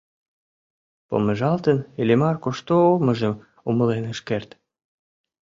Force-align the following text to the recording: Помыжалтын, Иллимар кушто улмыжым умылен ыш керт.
Помыжалтын, 1.07 1.77
Иллимар 2.01 2.35
кушто 2.43 2.73
улмыжым 2.89 3.33
умылен 3.69 4.03
ыш 4.13 4.19
керт. 4.27 4.49